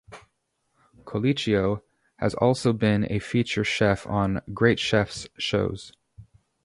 [1.03, 1.83] Colicchio
[2.17, 5.91] has also been a featured chef on "Great Chefs" shows.